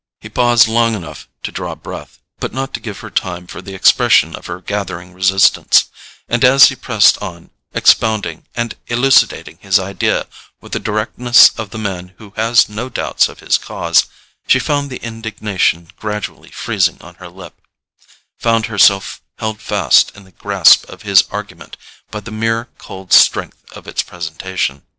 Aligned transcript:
He 0.19 0.29
paused 0.29 0.67
long 0.67 0.95
enough 0.95 1.27
to 1.43 1.51
draw 1.51 1.75
breath, 1.75 2.17
but 2.39 2.51
not 2.55 2.73
to 2.73 2.79
give 2.79 3.01
her 3.01 3.11
time 3.11 3.45
for 3.45 3.61
the 3.61 3.75
expression 3.75 4.35
of 4.35 4.47
her 4.47 4.59
gathering 4.59 5.13
resistance; 5.13 5.91
and 6.27 6.43
as 6.43 6.69
he 6.69 6.75
pressed 6.75 7.21
on, 7.21 7.51
expounding 7.75 8.47
and 8.55 8.73
elucidating 8.87 9.59
his 9.61 9.77
idea 9.77 10.25
with 10.59 10.71
the 10.71 10.79
directness 10.79 11.51
of 11.55 11.69
the 11.69 11.77
man 11.77 12.15
who 12.17 12.33
has 12.35 12.67
no 12.67 12.89
doubts 12.89 13.29
of 13.29 13.41
his 13.41 13.59
cause, 13.59 14.07
she 14.47 14.57
found 14.57 14.89
the 14.89 14.97
indignation 15.05 15.89
gradually 15.97 16.49
freezing 16.49 16.97
on 16.99 17.13
her 17.21 17.29
lip, 17.29 17.53
found 18.39 18.65
herself 18.65 19.21
held 19.37 19.61
fast 19.61 20.11
in 20.15 20.23
the 20.23 20.31
grasp 20.31 20.83
of 20.89 21.03
his 21.03 21.25
argument 21.29 21.77
by 22.09 22.19
the 22.21 22.31
mere 22.31 22.69
cold 22.79 23.13
strength 23.13 23.63
of 23.73 23.85
its 23.87 24.01
presentation. 24.01 24.81